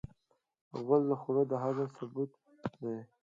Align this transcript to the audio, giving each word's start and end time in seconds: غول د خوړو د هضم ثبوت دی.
غول 0.83 1.01
د 1.09 1.11
خوړو 1.21 1.43
د 1.51 1.53
هضم 1.63 1.87
ثبوت 1.97 2.31
دی. 2.81 2.95